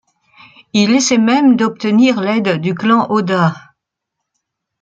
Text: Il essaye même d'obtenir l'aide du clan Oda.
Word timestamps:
Il 0.73 0.95
essaye 0.95 1.19
même 1.19 1.55
d'obtenir 1.55 2.21
l'aide 2.21 2.59
du 2.59 2.73
clan 2.73 3.05
Oda. 3.11 3.53